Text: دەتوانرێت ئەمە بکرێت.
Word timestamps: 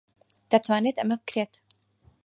دەتوانرێت 0.51 0.95
ئەمە 0.99 1.15
بکرێت. 1.21 1.53